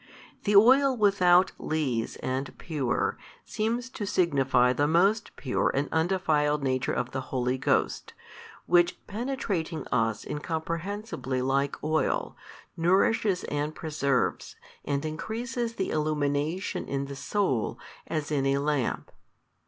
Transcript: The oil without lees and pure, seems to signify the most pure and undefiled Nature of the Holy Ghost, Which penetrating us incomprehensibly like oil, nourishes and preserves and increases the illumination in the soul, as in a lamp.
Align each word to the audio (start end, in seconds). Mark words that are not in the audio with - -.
The 0.45 0.55
oil 0.55 0.97
without 0.97 1.51
lees 1.59 2.15
and 2.23 2.57
pure, 2.57 3.19
seems 3.45 3.87
to 3.91 4.07
signify 4.07 4.73
the 4.73 4.87
most 4.87 5.35
pure 5.35 5.69
and 5.75 5.87
undefiled 5.91 6.63
Nature 6.63 6.91
of 6.91 7.11
the 7.11 7.21
Holy 7.29 7.59
Ghost, 7.59 8.13
Which 8.65 9.05
penetrating 9.05 9.85
us 9.91 10.25
incomprehensibly 10.25 11.43
like 11.43 11.83
oil, 11.83 12.35
nourishes 12.75 13.43
and 13.43 13.75
preserves 13.75 14.55
and 14.83 15.05
increases 15.05 15.75
the 15.75 15.91
illumination 15.91 16.87
in 16.87 17.05
the 17.05 17.15
soul, 17.15 17.77
as 18.07 18.31
in 18.31 18.47
a 18.47 18.57
lamp. 18.57 19.11